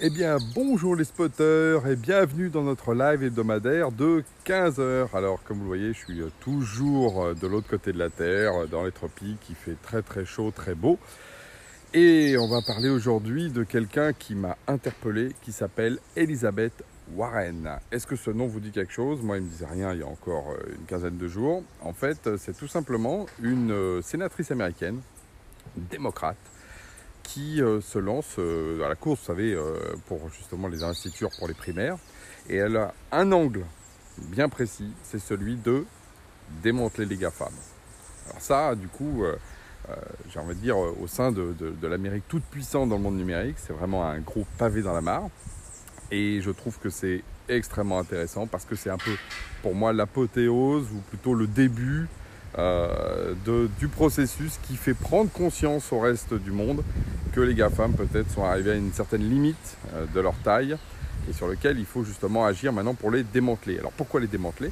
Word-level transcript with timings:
Eh 0.00 0.10
bien, 0.10 0.38
bonjour 0.56 0.96
les 0.96 1.04
spotters 1.04 1.86
et 1.86 1.94
bienvenue 1.94 2.50
dans 2.50 2.64
notre 2.64 2.94
live 2.94 3.22
hebdomadaire 3.22 3.92
de 3.92 4.24
15h. 4.44 5.06
Alors, 5.14 5.40
comme 5.44 5.58
vous 5.58 5.62
le 5.62 5.68
voyez, 5.68 5.92
je 5.92 5.98
suis 5.98 6.20
euh, 6.20 6.32
toujours 6.40 7.22
euh, 7.22 7.34
de 7.34 7.46
l'autre 7.46 7.68
côté 7.68 7.92
de 7.92 7.98
la 7.98 8.10
Terre, 8.10 8.62
euh, 8.62 8.66
dans 8.66 8.82
les 8.82 8.90
tropiques, 8.90 9.48
il 9.48 9.54
fait 9.54 9.76
très 9.80 10.02
très 10.02 10.24
chaud, 10.24 10.50
très 10.50 10.74
beau. 10.74 10.98
Et 11.92 12.36
on 12.36 12.48
va 12.48 12.60
parler 12.60 12.88
aujourd'hui 12.88 13.50
de 13.50 13.62
quelqu'un 13.62 14.12
qui 14.12 14.34
m'a 14.34 14.56
interpellé, 14.66 15.28
qui 15.42 15.52
s'appelle 15.52 16.00
Elisabeth 16.16 16.82
Warren. 17.14 17.78
Est-ce 17.92 18.08
que 18.08 18.16
ce 18.16 18.32
nom 18.32 18.48
vous 18.48 18.58
dit 18.58 18.72
quelque 18.72 18.92
chose? 18.92 19.22
Moi, 19.22 19.36
il 19.36 19.42
ne 19.42 19.46
me 19.46 19.50
disait 19.52 19.66
rien 19.66 19.92
il 19.92 20.00
y 20.00 20.02
a 20.02 20.08
encore 20.08 20.56
une 20.76 20.86
quinzaine 20.86 21.18
de 21.18 21.28
jours. 21.28 21.62
En 21.80 21.92
fait, 21.92 22.36
c'est 22.36 22.56
tout 22.56 22.66
simplement 22.66 23.26
une 23.40 24.02
sénatrice 24.02 24.50
américaine, 24.50 25.00
démocrate, 25.76 26.36
qui 27.24 27.60
euh, 27.60 27.80
se 27.80 27.98
lance 27.98 28.36
euh, 28.38 28.78
dans 28.78 28.88
la 28.88 28.94
course, 28.94 29.20
vous 29.20 29.26
savez, 29.26 29.52
euh, 29.52 29.96
pour 30.06 30.30
justement 30.30 30.68
les 30.68 30.84
investitures 30.84 31.30
pour 31.36 31.48
les 31.48 31.54
primaires. 31.54 31.96
Et 32.48 32.56
elle 32.56 32.76
a 32.76 32.94
un 33.10 33.32
angle 33.32 33.64
bien 34.18 34.48
précis, 34.48 34.92
c'est 35.02 35.18
celui 35.18 35.56
de 35.56 35.84
démanteler 36.62 37.06
les 37.06 37.16
GAFAM. 37.16 37.52
Alors 38.28 38.40
ça, 38.40 38.74
du 38.74 38.86
coup, 38.86 39.24
j'ai 40.30 40.38
envie 40.38 40.54
de 40.54 40.60
dire, 40.60 40.76
au 40.76 41.06
sein 41.06 41.32
de, 41.32 41.54
l'Amérique 41.82 42.24
toute 42.28 42.44
puissante 42.44 42.90
dans 42.90 42.96
le 42.96 43.02
monde 43.02 43.16
numérique, 43.16 43.56
c'est 43.58 43.72
vraiment 43.72 44.04
un 44.04 44.18
gros 44.20 44.46
pavé 44.58 44.82
dans 44.82 44.92
la 44.92 45.00
mare. 45.00 45.28
Et 46.10 46.40
je 46.42 46.50
trouve 46.50 46.78
que 46.78 46.90
c'est 46.90 47.22
extrêmement 47.48 47.98
intéressant 47.98 48.46
parce 48.46 48.66
que 48.66 48.76
c'est 48.76 48.90
un 48.90 48.98
peu, 48.98 49.12
pour 49.62 49.74
moi, 49.74 49.92
l'apothéose 49.92 50.86
ou 50.92 51.00
plutôt 51.08 51.34
le 51.34 51.46
début 51.46 52.06
euh, 52.56 53.34
du 53.80 53.88
processus 53.88 54.60
qui 54.62 54.76
fait 54.76 54.94
prendre 54.94 55.28
conscience 55.28 55.92
au 55.92 55.98
reste 55.98 56.34
du 56.34 56.52
monde 56.52 56.84
que 57.34 57.40
les 57.40 57.54
GAFAM 57.54 57.94
peut-être 57.94 58.30
sont 58.30 58.44
arrivés 58.44 58.70
à 58.70 58.74
une 58.74 58.92
certaine 58.92 59.28
limite 59.28 59.76
euh, 59.94 60.06
de 60.14 60.20
leur 60.20 60.34
taille 60.44 60.76
et 61.28 61.32
sur 61.32 61.48
lequel 61.48 61.78
il 61.78 61.84
faut 61.84 62.04
justement 62.04 62.46
agir 62.46 62.72
maintenant 62.72 62.94
pour 62.94 63.10
les 63.10 63.24
démanteler. 63.24 63.78
Alors 63.78 63.92
pourquoi 63.92 64.20
les 64.20 64.28
démanteler? 64.28 64.70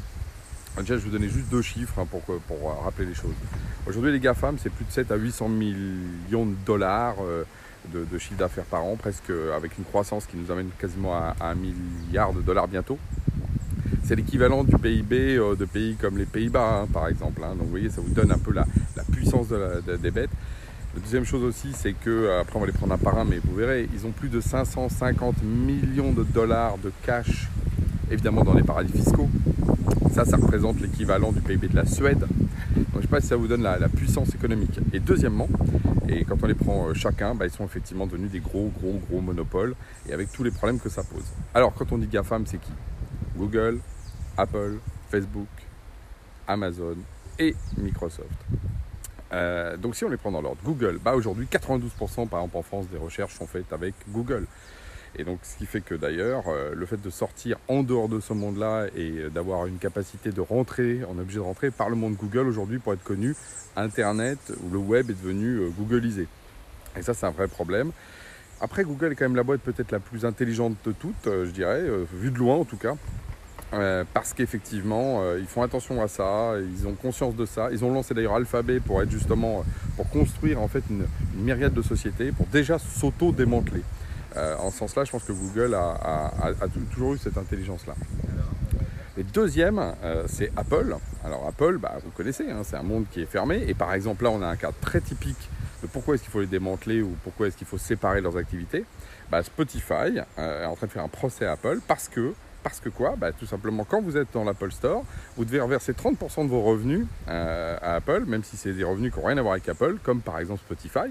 Déjà, 0.79 0.95
je 0.95 1.01
vais 1.01 1.11
vous 1.11 1.11
donner 1.11 1.29
juste 1.29 1.49
deux 1.51 1.61
chiffres 1.61 1.99
hein, 1.99 2.07
pour, 2.11 2.23
pour, 2.23 2.83
rappeler 2.83 3.05
les 3.05 3.15
choses. 3.15 3.35
Aujourd'hui, 3.87 4.13
les 4.13 4.21
GAFAM, 4.21 4.57
c'est 4.59 4.71
plus 4.71 4.85
de 4.87 4.91
7 4.91 5.11
à 5.11 5.17
800 5.17 5.49
millions 5.49 6.47
de 6.47 6.55
dollars 6.65 7.17
euh, 7.21 7.45
de, 7.93 8.19
chiffre 8.19 8.39
d'affaires 8.39 8.65
par 8.65 8.85
an, 8.85 8.97
presque 8.97 9.33
avec 9.55 9.77
une 9.77 9.85
croissance 9.85 10.25
qui 10.27 10.37
nous 10.37 10.51
amène 10.51 10.71
quasiment 10.79 11.15
à, 11.15 11.35
à 11.41 11.51
un 11.51 11.57
milliard 11.57 12.33
de 12.33 12.41
dollars 12.41 12.69
bientôt 12.69 12.99
c'est 14.05 14.17
l'équivalent 14.17 14.65
du 14.65 14.77
PIB 14.77 15.37
euh, 15.37 15.55
de 15.55 15.65
pays 15.65 15.97
comme 15.97 16.19
les 16.19 16.27
Pays-Bas, 16.27 16.83
hein, 16.83 16.89
par 16.93 17.09
exemple. 17.09 17.43
Hein. 17.45 17.51
Donc 17.51 17.63
vous 17.65 17.71
voyez, 17.71 17.91
ça 17.91 18.01
vous 18.01 18.13
donne 18.13 18.33
un 18.33 18.39
peu 18.39 18.53
la, 18.53 18.67
puissance 19.11 19.49
des 19.49 20.11
bêtes. 20.11 20.31
La 20.95 21.01
deuxième 21.01 21.25
chose 21.25 21.43
aussi, 21.43 21.73
c'est 21.73 21.95
que, 21.95 22.11
euh, 22.11 22.41
après 22.43 22.57
on 22.57 22.61
va 22.61 22.67
les 22.67 22.73
prendre 22.73 22.93
un 22.93 22.99
par 22.99 23.17
un, 23.17 23.25
mais 23.25 23.41
vous 23.43 23.55
verrez, 23.55 23.89
ils 23.95 24.07
ont 24.07 24.11
plus 24.11 24.29
de 24.29 24.43
550 24.43 25.43
millions 25.43 26.13
de 26.13 26.23
dollars 26.23 26.77
de 26.77 26.93
cash, 27.03 27.49
évidemment 28.11 28.45
dans 28.45 28.53
les 28.53 28.63
paradis 28.63 28.93
fiscaux. 28.93 29.31
Ça, 30.13 30.27
ça 30.27 30.37
représente 30.37 30.81
l'équivalent 30.83 31.33
du 31.33 31.41
PIB 31.41 31.69
de 31.69 31.77
la 31.77 31.87
Suède. 31.87 32.19
Donc 32.19 32.87
je 32.93 32.97
ne 32.99 33.03
sais 33.03 33.09
pas 33.09 33.23
si 33.23 33.29
ça 33.29 33.37
vous 33.37 33.49
donne 33.49 33.63
la, 33.63 33.89
puissance 33.89 34.35
économique. 34.35 34.81
Et 34.93 35.01
deuxièmement, 35.01 35.49
et 36.09 36.27
quand 36.27 36.37
on 36.43 36.47
les 36.47 36.55
prend 36.55 36.89
euh, 36.89 36.95
chacun, 36.95 37.35
bah, 37.35 37.47
ils 37.47 37.51
sont 37.51 37.65
effectivement 37.65 38.07
devenus 38.07 38.31
des 38.31 38.41
gros, 38.41 38.71
gros, 38.79 39.01
gros 39.09 39.23
monopoles, 39.23 39.75
et 40.07 40.13
avec 40.13 40.31
tous 40.31 40.45
les 40.45 40.51
problèmes 40.51 40.79
que 40.79 40.91
ça 40.91 41.03
pose. 41.03 41.25
Alors 41.55 41.73
quand 41.73 41.91
on 41.93 41.97
dit 41.97 42.07
GAFAM, 42.07 42.45
c'est 42.47 42.59
qui? 42.59 42.73
Google, 43.39 43.79
Apple, 44.37 44.77
Facebook, 45.11 45.49
Amazon 46.47 46.97
et 47.39 47.55
Microsoft. 47.79 48.29
Euh, 49.33 49.77
donc 49.77 49.97
si 49.97 50.05
on 50.05 50.09
les 50.09 50.17
prend 50.17 50.31
dans 50.31 50.43
l'ordre, 50.43 50.61
Google, 50.65 50.99
bah 51.03 51.15
aujourd'hui 51.15 51.49
92% 51.51 52.29
par 52.29 52.41
exemple 52.41 52.57
en 52.57 52.63
France 52.63 52.87
des 52.89 52.99
recherches 52.99 53.35
sont 53.35 53.47
faites 53.47 53.73
avec 53.73 53.95
Google. 54.11 54.47
Et 55.17 55.25
donc 55.25 55.41
ce 55.43 55.57
qui 55.57 55.67
fait 55.67 55.81
que 55.81 55.95
d'ailleurs 55.95 56.45
euh, 56.49 56.73
le 56.75 56.87
fait 56.87 57.01
de 57.01 57.11
sortir 57.11 57.59
en 57.69 57.83
dehors 57.83 58.09
de 58.09 58.21
ce 58.21 58.33
monde-là 58.33 58.87
et 58.97 59.29
d'avoir 59.31 59.67
une 59.67 59.79
capacité 59.79 60.33
de 60.33 60.41
rentrer, 60.41 61.01
on 61.09 61.19
est 61.19 61.23
obligé 61.23 61.39
de 61.39 61.45
rentrer 61.45 61.71
par 61.71 61.89
le 61.91 61.97
monde 61.97 62.15
Google 62.15 62.47
aujourd'hui 62.49 62.79
pour 62.79 62.93
être 62.93 63.03
connu, 63.05 63.35
Internet 63.77 64.39
ou 64.63 64.71
le 64.71 64.79
web 64.79 65.11
est 65.11 65.15
devenu 65.15 65.59
euh, 65.59 65.69
Googleisé. 65.71 66.29
Et 66.97 67.03
ça 67.03 67.15
c'est 67.15 67.27
un 67.27 67.31
vrai 67.31 67.49
problème. 67.49 67.93
Après 68.61 68.85
Google 68.85 69.13
est 69.13 69.15
quand 69.17 69.25
même 69.25 69.37
la 69.37 69.43
boîte 69.43 69.61
peut-être 69.61 69.93
la 69.93 69.99
plus 69.99 70.25
intelligente 70.25 70.77
de 70.85 70.93
toutes, 70.93 71.25
je 71.25 71.51
dirais, 71.51 71.83
vu 72.13 72.31
de 72.31 72.39
loin 72.39 72.55
en 72.55 72.65
tout 72.65 72.77
cas. 72.77 72.95
Euh, 73.75 74.05
parce 74.13 74.35
qu'effectivement, 74.35 75.23
euh, 75.23 75.39
ils 75.41 75.47
font 75.47 75.63
attention 75.63 76.03
à 76.03 76.09
ça, 76.09 76.55
ils 76.61 76.87
ont 76.87 76.93
conscience 76.93 77.35
de 77.35 77.47
ça. 77.47 77.69
Ils 77.73 77.85
ont 77.85 77.93
lancé 77.93 78.13
d'ailleurs 78.13 78.35
Alphabet 78.35 78.81
pour 78.81 79.01
être 79.01 79.11
justement 79.11 79.61
euh, 79.61 79.63
pour 79.97 80.11
construire 80.11 80.61
en 80.61 80.69
fait 80.69 80.85
une, 80.91 81.07
myriade 81.37 81.73
de 81.73 81.83
sociétés, 81.83 82.33
pour 82.33 82.47
déjà 82.47 82.79
s'auto-démanteler. 82.79 83.83
en 84.37 84.71
ce 84.71 84.79
sens-là, 84.79 85.05
je 85.05 85.11
pense 85.11 85.25
que 85.25 85.33
Google 85.33 85.75
a, 85.75 86.55
toujours 86.93 87.15
eu 87.15 87.19
cette 87.19 87.39
intelligence-là. 87.39 87.95
Et 89.17 89.25
deuxième, 89.25 89.81
c'est 90.27 90.53
Apple. 90.57 90.95
Alors 91.25 91.47
Apple, 91.49 91.79
bah, 91.79 91.97
vous 92.05 92.11
connaissez, 92.11 92.51
hein, 92.51 92.63
c'est 92.65 92.77
un 92.77 92.83
monde 92.83 93.07
qui 93.11 93.23
est 93.23 93.27
fermé. 93.27 93.65
Et 93.67 93.75
par 93.75 93.93
exemple, 93.93 94.25
là, 94.25 94.31
on 94.31 94.43
a 94.43 94.47
un 94.47 94.57
cas 94.57 94.71
très 94.81 95.01
typique 95.01 95.49
de 95.83 95.87
pourquoi 95.87 96.15
est-ce 96.15 96.23
qu'il 96.23 96.33
faut 96.33 96.41
les 96.41 96.47
démanteler 96.47 97.03
ou 97.03 97.17
pourquoi 97.25 97.49
est-ce 97.49 97.57
qu'il 97.57 97.67
faut 97.67 97.79
séparer 97.79 98.21
leurs 98.21 98.37
activités. 98.37 98.85
Bah, 99.31 99.43
Spotify 99.43 100.19
est 100.37 100.65
en 100.65 100.77
train 100.77 100.87
de 100.87 100.93
faire 100.93 101.05
un 101.05 101.09
procès 101.09 101.47
à 101.47 101.53
Apple 101.53 101.81
parce 101.89 102.09
que 102.09 102.35
parce 102.63 102.81
que 102.81 102.89
quoi? 102.89 103.15
Bah, 103.17 103.33
Tout 103.33 103.47
simplement, 103.47 103.85
quand 103.85 104.01
vous 104.01 104.17
êtes 104.17 104.29
dans 104.33 104.45
l'Apple 104.45 104.73
Store, 104.73 105.05
vous 105.37 105.45
devez 105.45 105.61
reverser 105.61 105.93
30% 105.93 106.45
de 106.45 106.51
vos 106.51 106.63
revenus 106.63 107.07
euh, 107.29 107.77
à 107.81 107.97
Apple, 107.97 108.25
même 108.27 108.45
si 108.45 108.57
c'est 108.57 108.73
des 108.73 108.85
revenus 108.85 109.13
qui 109.13 109.19
n'ont 109.19 109.27
rien 109.27 109.39
à 109.39 109.43
voir 109.43 109.53
avec 109.53 109.69
Apple, 109.69 109.97
comme 110.03 110.21
par 110.21 110.39
exemple 110.39 110.61
Spotify. 110.61 111.11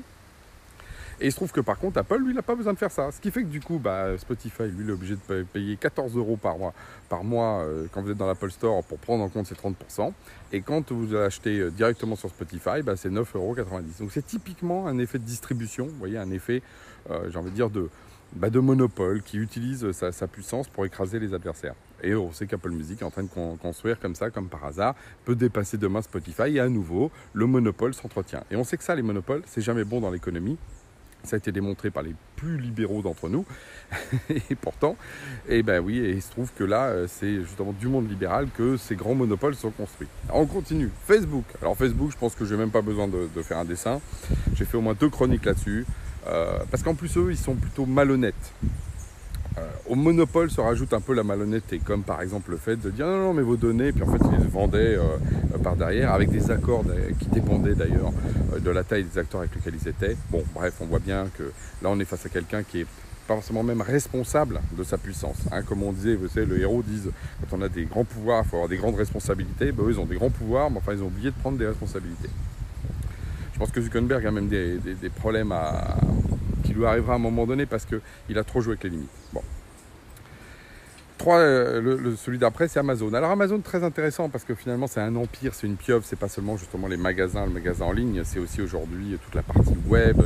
Et 1.20 1.28
il 1.28 1.32
se 1.32 1.36
trouve 1.36 1.52
que 1.52 1.62
par 1.62 1.78
contre, 1.78 2.00
Apple, 2.00 2.18
lui, 2.18 2.32
il 2.32 2.36
n'a 2.36 2.42
pas 2.42 2.56
besoin 2.56 2.74
de 2.74 2.80
faire 2.80 2.90
ça. 2.90 3.12
Ce 3.12 3.22
qui 3.22 3.30
fait 3.30 3.44
que 3.44 3.48
du 3.48 3.62
coup, 3.62 3.78
bah, 3.78 4.18
Spotify, 4.18 4.64
lui, 4.64 4.86
il 4.86 4.90
est 4.90 4.94
obligé 4.94 5.16
de 5.16 5.44
payer 5.44 5.78
14 5.78 6.18
euros 6.18 6.36
par 6.36 6.58
mois, 6.58 6.74
par 7.10 7.24
mois 7.24 7.62
euh, 7.62 7.86
quand 7.92 8.02
vous 8.02 8.10
êtes 8.10 8.18
dans 8.18 8.26
l'Apple 8.26 8.50
Store 8.50 8.84
pour 8.84 8.98
prendre 8.98 9.24
en 9.24 9.30
compte 9.30 9.46
ces 9.46 9.54
30%. 9.54 10.12
Et 10.52 10.62
quand 10.62 10.92
vous 10.92 11.16
achetez 11.16 11.60
euh, 11.60 11.70
directement 11.70 12.16
sur 12.16 12.30
Spotify, 12.30 12.82
bah, 12.84 12.96
c'est 12.96 13.10
9,90 13.10 13.28
euros. 13.36 13.56
Donc 14.00 14.12
c'est 14.12 14.26
typiquement 14.26 14.88
un 14.88 14.98
effet 14.98 15.20
de 15.20 15.24
distribution, 15.24 15.86
vous 15.86 16.00
voyez, 16.00 16.18
un 16.18 16.32
effet, 16.32 16.64
j'ai 17.30 17.38
envie 17.38 17.50
de 17.50 17.56
dire, 17.56 17.70
de, 17.70 17.90
bah, 18.34 18.50
de 18.50 18.59
monopole 18.59 19.22
qui 19.22 19.38
utilise 19.38 19.92
sa, 19.92 20.28
puissance 20.28 20.68
pour 20.68 20.86
écraser 20.86 21.19
les 21.19 21.34
adversaires. 21.34 21.75
Et 22.03 22.16
on 22.16 22.31
sait 22.31 22.47
qu'Apple 22.47 22.72
Music 22.72 23.02
est 23.02 23.06
en 23.06 23.12
train 23.12 23.24
de 23.24 23.58
construire 23.58 24.00
comme 24.00 24.16
ça, 24.16 24.30
comme 24.30 24.47
par 24.47 24.66
hasard, 24.66 24.96
peut 25.25 25.36
dépasser 25.36 25.78
demain 25.78 26.02
Spotify 26.02 26.56
et 26.56 26.59
à 26.59 26.70
nouveau, 26.70 27.12
le 27.34 27.46
monopole 27.46 27.94
s'entretient. 27.94 28.44
Et 28.50 28.56
on 28.56 28.64
sait 28.64 28.78
que 28.78 28.84
ça, 28.84 28.96
les 28.96 29.02
monopoles, 29.02 29.44
c'est 29.46 29.62
jamais 29.62 29.84
bon 29.84 30.00
dans 30.00 30.09
l'économie. 30.09 30.58
Ça 31.24 31.36
a 31.36 31.38
été 31.38 31.52
démontré 31.52 31.91
par 31.91 32.02
les 32.02 32.16
plus 32.36 32.58
libéraux 32.58 33.03
d'entre 33.03 33.30
nous. 33.30 33.46
et 34.30 34.56
pourtant, 34.56 34.96
eh 35.47 35.62
ben 35.62 35.80
oui, 35.80 36.00
et 36.00 36.09
il 36.09 36.22
se 36.22 36.31
trouve 36.31 36.52
que 36.58 36.64
là, 36.64 36.86
euh, 36.86 37.08
c'est 37.08 37.41
justement 37.41 37.74
du 37.74 37.88
monde 37.88 38.09
libéral 38.09 38.47
que 38.58 38.75
ces 38.78 38.96
grands 38.96 39.14
monopoles 39.14 39.53
sont 39.53 39.70
construits. 39.70 40.08
on 40.34 40.47
continue. 40.47 40.90
Facebook. 41.06 41.46
Alors 41.62 41.78
Facebook, 41.78 42.12
je 42.12 42.18
pense 42.18 42.34
que 42.34 42.46
je 42.46 42.56
n'ai 42.56 42.62
même 42.62 42.72
pas 42.72 42.81
besoin 42.81 43.08
de 43.08 43.41
faire 43.44 43.59
un 43.59 43.66
dessin. 43.66 44.02
J'ai 44.56 44.66
fait 44.66 44.78
au 44.78 44.81
moins 44.81 44.96
deux 44.96 45.09
chroniques 45.09 45.46
là-dessus. 45.46 45.86
Euh, 46.28 46.59
parce 46.70 46.84
qu'en 46.84 46.96
plus, 46.96 47.16
eux, 47.18 47.28
ils 47.32 47.38
sont 47.38 47.56
plutôt 47.56 47.86
malhonnêtes. 47.86 48.54
Euh, 49.58 49.62
au 49.90 49.96
monopole 49.96 50.50
se 50.50 50.62
rajoute 50.62 50.94
un 50.94 51.02
peu 51.02 51.14
la 51.14 51.24
malhonnêteté, 51.24 51.80
comme 51.80 52.04
par 52.04 52.22
exemple 52.22 52.52
le 52.52 52.58
fait 52.58 52.78
de 52.78 52.90
dire 52.90 53.06
non, 53.06 53.18
non, 53.18 53.34
mais 53.34 53.42
vos 53.42 53.58
données, 53.58 53.92
puis 53.92 54.04
en 54.04 54.12
fait, 54.12 54.24
ils 54.32 54.44
les 54.44 54.48
vendaient 54.48 54.96
euh, 54.98 55.58
par 55.62 55.76
derrière, 55.76 56.14
avec 56.14 56.30
des 56.30 56.50
accords 56.52 56.86
qui 57.20 57.26
dépendaient 57.28 57.76
d'ailleurs 57.76 58.12
de 58.58 58.70
la 58.70 58.84
taille 58.84 59.04
des 59.04 59.18
acteurs 59.18 59.42
avec 59.42 59.54
lesquels 59.56 59.76
ils 59.82 59.88
étaient. 59.90 60.16
Bon, 60.30 60.44
bref, 60.56 60.76
on 60.80 60.86
voit 60.86 61.00
bien 61.00 61.28
que 61.38 61.44
là, 61.82 61.90
on 61.90 62.00
est 62.00 62.06
face 62.06 62.26
à 62.26 62.30
quelqu'un 62.30 62.64
qui 62.64 62.82
est 62.82 62.88
pas 63.28 63.36
forcément 63.36 63.64
même 63.64 63.82
responsable 63.82 64.62
de 64.78 64.84
sa 64.84 64.98
puissance. 64.98 65.38
Hein. 65.52 65.64
comme 65.64 65.84
on 65.84 65.92
disait, 65.92 66.16
vous 66.16 66.28
savez, 66.28 66.46
le 66.46 66.59
héros 66.59 66.82
disent 66.82 67.12
quand 67.42 67.58
on 67.58 67.62
a 67.62 67.70
des 67.70 67.84
grands 67.86 68.06
pouvoirs, 68.06 68.44
il 68.46 68.50
faut 68.50 68.56
avoir 68.56 68.70
des 68.70 68.78
grandes 68.78 68.96
responsabilités. 68.96 69.72
Ben, 69.72 69.84
eux, 69.84 69.92
ils 69.92 70.00
ont 70.00 70.06
des 70.06 70.16
grands 70.16 70.30
pouvoirs, 70.30 70.72
mais 70.72 70.78
enfin, 70.78 70.94
ils 70.94 71.03
ont 71.03 71.08
oublié 71.08 71.32
de 71.32 71.36
prendre 71.36 71.58
des 71.58 71.68
responsabilités. 71.68 72.30
Je 73.62 73.66
pense 73.68 73.76
que 73.76 73.82
Zuckerberg 73.84 74.26
a 74.26 74.32
même 74.32 74.48
des, 74.48 75.10
problèmes 75.16 75.54
qui 76.64 76.74
lui 76.74 76.84
arrivera 76.84 77.14
à 77.14 77.16
un 77.18 77.20
moment 77.20 77.46
donné 77.46 77.68
parce 77.68 77.86
qu'il 77.86 78.40
a 78.40 78.44
trop 78.44 78.60
joué 78.60 78.72
avec 78.72 78.86
les 78.86 78.90
limites. 78.90 79.08
Bon. 79.32 79.44
Trois, 81.20 81.38
euh, 81.38 82.16
celui 82.18 82.40
d'après, 82.40 82.68
c'est 82.68 82.80
Amazon. 82.80 83.14
Alors 83.14 83.30
Amazon, 83.30 83.59
très 83.59 83.84
intéressant 83.84 84.30
parce 84.30 84.46
que 84.46 84.56
finalement, 84.56 84.88
c'est 84.88 85.00
un 85.00 85.16
empire, 85.16 85.53
c'est 85.53 85.68
une 85.68 85.76
pieuvre. 85.76 86.03
C'est 86.03 86.16
pas 86.16 86.28
seulement 86.28 86.58
justement 86.58 86.88
les 86.88 86.97
magasins, 86.97 87.46
le 87.46 87.52
magasin 87.52 87.85
en 87.85 87.91
ligne, 87.91 88.24
c'est 88.26 88.40
aussi 88.40 88.64
aujourd'hui 88.64 89.20
toute 89.24 89.35
la 89.35 89.44
partie 89.44 89.78
web, 89.88 90.20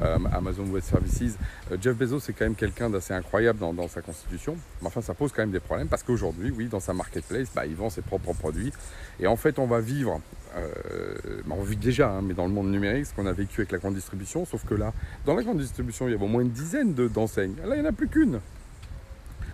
euh, 0.00 0.18
Amazon 0.32 0.64
Web 0.64 0.82
Services. 0.82 1.36
Euh, 1.70 1.76
Jeff 1.78 1.94
Bezos, 1.94 2.20
c'est 2.20 2.32
quand 2.32 2.46
même 2.46 2.54
quelqu'un 2.54 2.88
d'assez 2.88 3.12
incroyable 3.12 3.58
dans, 3.58 3.88
sa 3.88 4.00
constitution. 4.00 4.56
Mais 4.80 4.86
enfin, 4.86 5.02
ça 5.02 5.12
pose 5.12 5.30
quand 5.32 5.42
même 5.42 5.50
des 5.50 5.60
problèmes 5.60 5.88
parce 5.88 6.02
qu'aujourd'hui, 6.02 6.50
oui, 6.56 6.68
dans 6.68 6.80
sa 6.80 6.94
marketplace, 6.94 7.48
bah, 7.54 7.66
il 7.66 7.74
vend 7.74 7.90
ses 7.90 8.00
propres 8.00 8.32
produits. 8.32 8.72
Et 9.20 9.26
en 9.26 9.36
fait, 9.36 9.58
on 9.58 9.66
va 9.66 9.80
vivre 9.80 10.22
euh, 10.58 11.42
bah, 11.46 11.54
on 11.58 11.62
vit 11.62 11.76
déjà, 11.76 12.10
hein, 12.10 12.22
mais 12.22 12.34
dans 12.34 12.46
le 12.46 12.52
monde 12.52 12.70
numérique, 12.70 13.06
ce 13.06 13.14
qu'on 13.14 13.26
a 13.26 13.32
vécu 13.32 13.60
avec 13.60 13.72
la 13.72 13.78
grande 13.78 13.94
distribution, 13.94 14.44
sauf 14.44 14.64
que 14.64 14.74
là, 14.74 14.92
dans 15.26 15.34
la 15.34 15.42
grande 15.42 15.58
distribution, 15.58 16.08
il 16.08 16.12
y 16.12 16.14
avait 16.14 16.24
au 16.24 16.28
moins 16.28 16.42
une 16.42 16.50
dizaine 16.50 16.94
d'enseignes. 16.94 17.54
là, 17.64 17.76
il 17.76 17.80
n'y 17.80 17.86
en 17.86 17.90
a 17.90 17.92
plus 17.92 18.08
qu'une. 18.08 18.40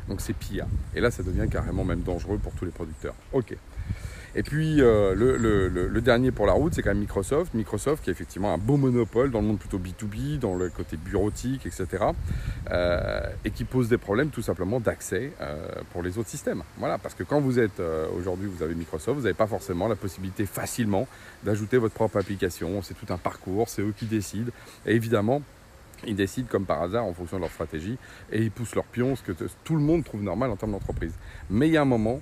Donc 0.09 0.21
c'est 0.21 0.35
pire. 0.35 0.67
Et 0.95 1.01
là, 1.01 1.11
ça 1.11 1.23
devient 1.23 1.49
carrément 1.51 1.85
même 1.85 2.03
dangereux 2.03 2.39
pour 2.39 2.53
tous 2.53 2.65
les 2.65 2.71
producteurs. 2.71 3.15
Ok. 3.33 3.56
Et 4.36 4.42
puis 4.42 4.81
euh, 4.81 5.14
le, 5.14 6.00
dernier 6.00 6.32
pour 6.32 6.46
la 6.46 6.52
route, 6.52 6.75
c'est 6.75 6.82
quand 6.82 6.90
même 6.90 6.98
Microsoft. 6.98 7.54
Microsoft 7.54 8.04
qui 8.04 8.10
a 8.10 8.12
effectivement 8.12 8.52
un 8.52 8.58
beau 8.58 8.76
monopole 8.76 9.31
dans 9.31 9.40
le 9.40 9.46
monde 9.46 9.58
plutôt 9.58 9.78
B2B, 9.78 10.38
dans 10.38 10.54
le 10.54 10.69
côté 10.70 10.96
bureautique, 10.96 11.66
etc. 11.66 12.04
Euh, 12.70 13.20
et 13.44 13.50
qui 13.50 13.64
pose 13.64 13.88
des 13.88 13.98
problèmes 13.98 14.31
tout 14.31 14.42
simplement 14.42 14.81
d'accès 14.81 15.32
euh, 15.40 15.69
pour 15.92 16.02
les 16.02 16.19
autres 16.19 16.28
systèmes. 16.28 16.62
Voilà, 16.78 16.98
parce 16.98 17.14
que 17.14 17.22
quand 17.22 17.40
vous 17.40 17.58
êtes 17.58 17.81
aujourd'hui, 18.16 18.48
vous 18.48 18.62
avez 18.62 18.75
Microsoft, 18.75 19.16
vous 19.16 19.25
n'avez 19.25 19.34
pas 19.34 19.46
forcément 19.46 19.88
la 19.88 19.96
possibilité 19.96 20.46
facilement 20.46 21.06
d'ajouter 21.42 21.78
votre 21.78 21.94
propre 21.94 22.19
application. 22.19 22.82
C'est 22.82 22.94
tout 22.94 23.12
un 23.12 23.19
parcours, 23.19 23.69
c'est 23.69 23.82
eux 23.82 23.94
qui 23.96 24.06
décident. 24.06 24.50
Et 24.86 24.94
évidemment, 24.94 25.42
ils 26.06 26.16
décident 26.16 26.48
comme 26.50 26.66
par 26.66 26.82
hasard 26.82 27.04
en 27.04 27.14
fonction 27.14 27.36
de 27.38 27.42
leur 27.42 27.50
stratégie 27.50 27.96
et 28.31 28.42
ils 28.42 28.50
poussent 28.50 28.75
leur 28.75 28.84
pion, 28.84 29.16
ce 29.16 29.22
que 29.22 29.32
tout 29.64 29.76
le 29.76 29.81
monde 29.81 30.04
trouve 30.04 30.22
normal 30.22 30.50
en 30.50 30.56
termes 30.56 30.72
d'entreprise. 30.72 31.12
Mais 31.50 31.69
il 31.69 31.72
y 31.72 31.76
a 31.76 31.82
un 31.82 31.86
moment 31.86 32.20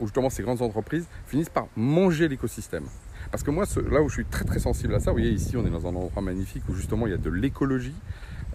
où 0.00 0.06
justement 0.06 0.30
ces 0.30 0.42
grandes 0.42 0.62
entreprises 0.62 1.06
finissent 1.26 1.48
par 1.48 1.66
manger 1.76 2.28
l'écosystème. 2.28 2.84
Parce 3.30 3.42
que 3.42 3.50
moi, 3.50 3.64
là 3.90 4.02
où 4.02 4.08
je 4.08 4.14
suis 4.14 4.24
très 4.24 4.44
très 4.44 4.58
sensible 4.58 4.94
à 4.94 5.00
ça, 5.00 5.10
vous 5.10 5.18
voyez 5.18 5.30
ici 5.30 5.56
on 5.56 5.64
est 5.66 5.70
dans 5.70 5.86
un 5.86 5.94
endroit 5.94 6.22
magnifique 6.22 6.62
où 6.68 6.74
justement 6.74 7.06
il 7.06 7.10
y 7.10 7.14
a 7.14 7.18
de 7.18 7.30
l'écologie, 7.30 7.94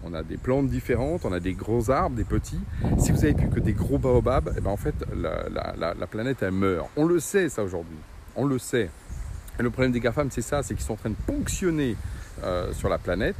on 0.04 0.12
a 0.14 0.22
des 0.22 0.36
plantes 0.36 0.68
différentes, 0.68 1.24
on 1.24 1.32
a 1.32 1.40
des 1.40 1.54
gros 1.54 1.90
arbres, 1.90 2.16
des 2.16 2.24
petits. 2.24 2.60
Si 2.98 3.12
vous 3.12 3.24
avez 3.24 3.34
plus 3.34 3.48
que 3.48 3.60
des 3.60 3.72
gros 3.72 3.98
baobabs, 3.98 4.52
eh 4.56 4.60
ben 4.60 4.70
en 4.70 4.76
fait 4.76 4.94
la, 5.14 6.06
planète 6.06 6.38
elle 6.42 6.52
meurt. 6.52 6.88
On 6.96 7.04
le 7.04 7.20
sait 7.20 7.48
ça 7.48 7.62
aujourd'hui, 7.62 7.98
on 8.34 8.44
le 8.44 8.58
sait. 8.58 8.90
Et 9.58 9.62
le 9.62 9.70
problème 9.70 9.92
des 9.92 10.00
GAFAM 10.00 10.30
c'est 10.30 10.42
ça, 10.42 10.62
c'est 10.62 10.74
qu'ils 10.74 10.84
sont 10.84 10.94
en 10.94 10.96
train 10.96 11.10
de 11.10 11.16
ponctionner 11.26 11.96
euh, 12.44 12.72
sur 12.74 12.88
la 12.88 12.98
planète 12.98 13.36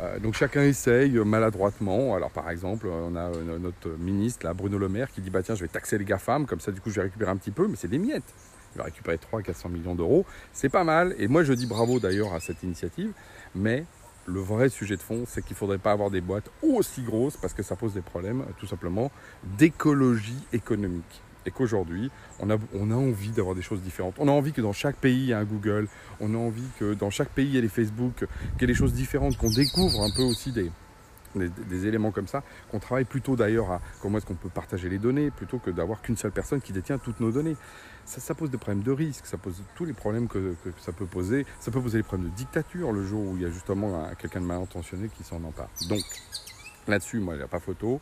euh, 0.00 0.18
donc 0.20 0.34
chacun 0.34 0.62
essaye 0.62 1.12
maladroitement. 1.18 2.14
Alors 2.14 2.30
par 2.30 2.50
exemple, 2.50 2.86
on 2.88 3.16
a 3.16 3.30
euh, 3.30 3.58
notre 3.58 3.88
ministre, 3.98 4.52
Bruno 4.52 4.78
Le 4.78 4.88
Maire, 4.88 5.10
qui 5.10 5.20
dit 5.20 5.30
bah 5.30 5.42
tiens, 5.42 5.54
je 5.54 5.62
vais 5.62 5.68
taxer 5.68 5.98
les 5.98 6.04
GAFAM, 6.04 6.46
comme 6.46 6.60
ça 6.60 6.72
du 6.72 6.80
coup 6.80 6.90
je 6.90 6.96
vais 6.96 7.02
récupérer 7.02 7.30
un 7.30 7.36
petit 7.36 7.50
peu, 7.50 7.66
mais 7.66 7.76
c'est 7.76 7.88
des 7.88 7.98
miettes. 7.98 8.34
Il 8.74 8.78
va 8.78 8.84
récupérer 8.84 9.18
3 9.18 9.42
400 9.42 9.70
millions 9.70 9.94
d'euros. 9.94 10.24
C'est 10.52 10.68
pas 10.68 10.84
mal. 10.84 11.14
Et 11.18 11.26
moi 11.26 11.42
je 11.42 11.52
dis 11.52 11.66
bravo 11.66 11.98
d'ailleurs 11.98 12.34
à 12.34 12.40
cette 12.40 12.62
initiative. 12.62 13.12
Mais 13.54 13.84
le 14.26 14.40
vrai 14.40 14.68
sujet 14.68 14.96
de 14.96 15.02
fond, 15.02 15.24
c'est 15.26 15.42
qu'il 15.42 15.54
ne 15.54 15.58
faudrait 15.58 15.78
pas 15.78 15.92
avoir 15.92 16.10
des 16.10 16.20
boîtes 16.20 16.50
aussi 16.62 17.02
grosses 17.02 17.36
parce 17.36 17.54
que 17.54 17.62
ça 17.62 17.76
pose 17.76 17.94
des 17.94 18.02
problèmes 18.02 18.44
tout 18.58 18.66
simplement 18.66 19.10
d'écologie 19.56 20.44
économique 20.52 21.22
et 21.46 21.50
qu'aujourd'hui, 21.50 22.10
on 22.40 22.50
a, 22.50 22.56
on 22.74 22.90
a 22.90 22.94
envie 22.94 23.30
d'avoir 23.30 23.54
des 23.54 23.62
choses 23.62 23.80
différentes. 23.80 24.14
On 24.18 24.28
a 24.28 24.32
envie 24.32 24.52
que 24.52 24.60
dans 24.60 24.72
chaque 24.72 24.96
pays, 24.96 25.16
il 25.16 25.26
y 25.26 25.30
ait 25.30 25.34
un 25.34 25.44
Google, 25.44 25.88
on 26.20 26.34
a 26.34 26.38
envie 26.38 26.68
que 26.78 26.94
dans 26.94 27.10
chaque 27.10 27.30
pays, 27.30 27.46
il 27.46 27.54
y 27.54 27.58
ait 27.58 27.62
des 27.62 27.68
Facebook, 27.68 28.26
qu'il 28.58 28.60
y 28.60 28.64
ait 28.64 28.66
des 28.66 28.74
choses 28.74 28.92
différentes, 28.92 29.36
qu'on 29.36 29.50
découvre 29.50 30.02
un 30.02 30.10
peu 30.10 30.22
aussi 30.22 30.52
des, 30.52 30.70
des, 31.34 31.86
éléments 31.86 32.10
comme 32.10 32.26
ça, 32.26 32.42
qu'on 32.70 32.78
travaille 32.78 33.04
plutôt 33.04 33.36
d'ailleurs 33.36 33.70
à 33.70 33.80
comment 34.00 34.18
est-ce 34.18 34.26
qu'on 34.26 34.34
peut 34.34 34.48
partager 34.48 34.88
les 34.88 34.98
données, 34.98 35.30
plutôt 35.30 35.58
que 35.58 35.70
d'avoir 35.70 36.02
qu'une 36.02 36.16
seule 36.16 36.32
personne 36.32 36.60
qui 36.60 36.72
détient 36.72 36.98
toutes 36.98 37.20
nos 37.20 37.30
données. 37.30 37.56
Ça, 38.04 38.20
ça, 38.20 38.34
pose 38.34 38.50
des 38.50 38.56
problèmes 38.56 38.82
de 38.82 38.92
risque, 38.92 39.26
ça 39.26 39.36
pose 39.36 39.62
tous 39.74 39.84
les 39.84 39.92
problèmes 39.92 40.28
que, 40.28 40.56
que, 40.64 40.70
ça 40.80 40.92
peut 40.92 41.06
poser. 41.06 41.44
Ça 41.60 41.70
peut 41.70 41.80
poser 41.80 41.98
des 41.98 42.04
problèmes 42.04 42.30
de 42.30 42.34
dictature 42.34 42.92
le 42.92 43.04
jour 43.04 43.22
où 43.22 43.36
il 43.36 43.42
y 43.42 43.46
a 43.46 43.50
justement 43.50 44.08
quelqu'un 44.18 44.40
de 44.40 44.46
mal 44.46 44.62
intentionné 44.62 45.10
qui 45.14 45.24
s'en 45.24 45.42
empare. 45.44 45.68
Donc, 45.88 46.00
là-dessus, 46.86 47.20
moi, 47.20 47.34
il 47.34 47.38
n'y 47.38 47.44
a 47.44 47.48
pas 47.48 47.60
photo 47.60 48.00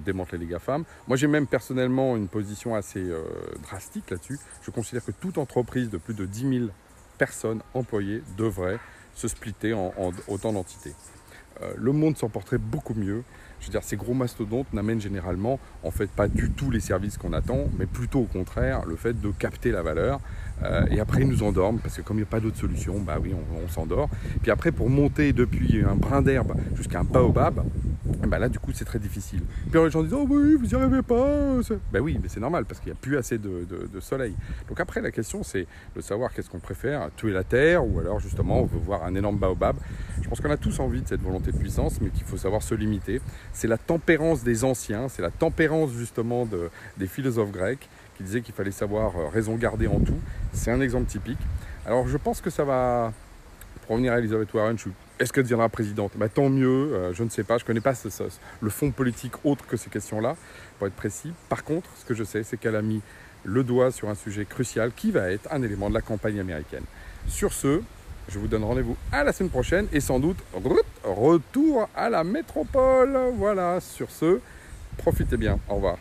démanteler 0.00 0.38
les 0.38 0.46
GAFAM. 0.46 0.84
Moi, 1.08 1.16
j'ai 1.16 1.26
même 1.26 1.46
personnellement 1.46 2.16
une 2.16 2.28
position 2.28 2.74
assez 2.74 3.00
euh, 3.00 3.22
drastique 3.62 4.10
là-dessus. 4.10 4.38
Je 4.62 4.70
considère 4.70 5.04
que 5.04 5.12
toute 5.12 5.38
entreprise 5.38 5.90
de 5.90 5.98
plus 5.98 6.14
de 6.14 6.26
10 6.26 6.58
000 6.58 6.70
personnes 7.18 7.62
employées 7.74 8.22
devrait 8.36 8.78
se 9.14 9.28
splitter 9.28 9.72
en, 9.72 9.92
autant 10.28 10.52
d'entités. 10.52 10.94
Euh, 11.62 11.72
le 11.76 11.92
monde 11.92 12.16
s'en 12.16 12.28
porterait 12.28 12.58
beaucoup 12.58 12.94
mieux. 12.94 13.24
Je 13.60 13.66
veux 13.66 13.70
dire, 13.70 13.82
ces 13.82 13.96
gros 13.96 14.12
mastodontes 14.12 14.70
n'amènent 14.74 15.00
généralement, 15.00 15.58
en 15.82 15.90
fait, 15.90 16.10
pas 16.10 16.28
du 16.28 16.50
tout 16.50 16.70
les 16.70 16.80
services 16.80 17.16
qu'on 17.16 17.32
attend, 17.32 17.70
mais 17.78 17.86
plutôt 17.86 18.20
au 18.20 18.26
contraire, 18.26 18.84
le 18.84 18.96
fait 18.96 19.18
de 19.18 19.30
capter 19.30 19.70
la 19.70 19.82
valeur. 19.82 20.20
Euh, 20.62 20.86
et 20.90 21.00
après, 21.00 21.22
ils 21.22 21.28
nous 21.28 21.42
endorment, 21.42 21.78
parce 21.78 21.96
que 21.96 22.02
comme 22.02 22.16
il 22.16 22.20
n'y 22.20 22.26
a 22.26 22.30
pas 22.30 22.40
d'autre 22.40 22.56
solution, 22.56 22.98
bah 23.00 23.18
oui, 23.20 23.34
on, 23.34 23.68
s'endort. 23.68 24.08
Puis 24.42 24.50
après, 24.50 24.72
pour 24.72 24.88
monter 24.88 25.32
depuis 25.32 25.82
un 25.82 25.96
brin 25.96 26.22
d'herbe 26.22 26.54
jusqu'à 26.76 27.00
un 27.00 27.04
baobab, 27.04 27.62
ben 28.26 28.38
là, 28.38 28.48
du 28.48 28.58
coup, 28.58 28.70
c'est 28.72 28.84
très 28.84 28.98
difficile. 28.98 29.42
Puis 29.70 29.80
les 29.80 29.90
gens 29.90 30.02
disent 30.02 30.14
Oh 30.14 30.26
oui, 30.28 30.56
vous 30.56 30.66
n'y 30.66 30.74
arrivez 30.74 31.02
pas. 31.02 31.58
Ben 31.92 32.00
oui, 32.00 32.18
mais 32.22 32.28
c'est 32.28 32.40
normal 32.40 32.64
parce 32.64 32.80
qu'il 32.80 32.92
n'y 32.92 32.96
a 32.96 33.00
plus 33.00 33.16
assez 33.16 33.38
de, 33.38 33.66
soleil. 34.00 34.34
Donc 34.68 34.78
après, 34.80 35.00
la 35.00 35.10
question, 35.10 35.42
c'est 35.42 35.66
de 35.94 36.00
savoir 36.00 36.32
qu'est-ce 36.32 36.48
qu'on 36.48 36.60
préfère 36.60 37.10
tuer 37.16 37.32
la 37.32 37.44
terre 37.44 37.84
ou 37.84 37.98
alors 37.98 38.20
justement, 38.20 38.60
on 38.60 38.66
veut 38.66 38.78
voir 38.78 39.04
un 39.04 39.14
énorme 39.14 39.38
baobab. 39.38 39.76
Je 40.22 40.28
pense 40.28 40.40
qu'on 40.40 40.50
a 40.50 40.56
tous 40.56 40.78
envie 40.80 41.02
de 41.02 41.08
cette 41.08 41.22
volonté 41.22 41.50
de 41.50 41.56
puissance, 41.56 42.00
mais 42.00 42.10
qu'il 42.10 42.24
faut 42.24 42.36
savoir 42.36 42.62
se 42.62 42.74
limiter. 42.74 43.20
C'est 43.52 43.68
la 43.68 43.78
tempérance 43.78 44.44
des 44.44 44.64
anciens, 44.64 45.08
c'est 45.08 45.22
la 45.22 45.30
tempérance 45.30 45.92
justement 45.92 46.46
des 46.96 47.06
philosophes 47.06 47.52
grecs 47.52 47.88
qui 48.16 48.22
disaient 48.22 48.40
qu'il 48.40 48.54
fallait 48.54 48.70
savoir 48.70 49.16
euh, 49.16 49.28
raison 49.28 49.56
garder 49.56 49.86
en 49.86 50.00
tout. 50.00 50.18
C'est 50.56 50.70
un 50.72 50.80
exemple 50.80 51.06
typique. 51.06 51.38
Alors 51.86 52.08
je 52.08 52.16
pense 52.16 52.40
que 52.40 52.50
ça 52.50 52.64
va. 52.64 53.12
Revenir 53.88 54.14
à 54.14 54.18
Elizabeth 54.18 54.52
Warren, 54.52 54.76
est-ce 55.20 55.32
qu'elle 55.32 55.44
deviendra 55.44 55.68
présidente? 55.68 56.10
Bah, 56.16 56.28
Tant 56.28 56.48
mieux, 56.48 56.66
euh, 56.66 57.14
je 57.14 57.22
ne 57.22 57.28
sais 57.28 57.44
pas, 57.44 57.56
je 57.56 57.62
ne 57.62 57.66
connais 57.68 57.80
pas 57.80 57.92
le 58.60 58.70
fond 58.70 58.90
politique 58.90 59.32
autre 59.44 59.64
que 59.64 59.76
ces 59.76 59.90
questions-là, 59.90 60.34
pour 60.78 60.88
être 60.88 60.96
précis. 60.96 61.32
Par 61.48 61.62
contre, 61.62 61.88
ce 61.96 62.04
que 62.04 62.12
je 62.12 62.24
sais, 62.24 62.42
c'est 62.42 62.56
qu'elle 62.56 62.74
a 62.74 62.82
mis 62.82 63.00
le 63.44 63.62
doigt 63.62 63.92
sur 63.92 64.08
un 64.08 64.16
sujet 64.16 64.44
crucial 64.44 64.90
qui 64.96 65.12
va 65.12 65.30
être 65.30 65.48
un 65.52 65.62
élément 65.62 65.88
de 65.88 65.94
la 65.94 66.00
campagne 66.00 66.40
américaine. 66.40 66.82
Sur 67.28 67.52
ce, 67.52 67.80
je 68.28 68.38
vous 68.40 68.48
donne 68.48 68.64
rendez-vous 68.64 68.96
à 69.12 69.22
la 69.22 69.32
semaine 69.32 69.50
prochaine 69.50 69.86
et 69.92 70.00
sans 70.00 70.18
doute 70.18 70.38
retour 71.04 71.88
à 71.94 72.10
la 72.10 72.24
métropole. 72.24 73.16
Voilà, 73.36 73.80
sur 73.80 74.10
ce, 74.10 74.40
profitez 74.98 75.36
bien, 75.36 75.60
au 75.68 75.76
revoir. 75.76 75.96